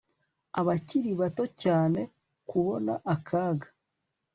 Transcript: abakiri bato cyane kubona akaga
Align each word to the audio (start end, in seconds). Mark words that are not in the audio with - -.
abakiri 0.59 1.11
bato 1.21 1.43
cyane 1.61 2.01
kubona 2.49 2.93
akaga 3.15 3.67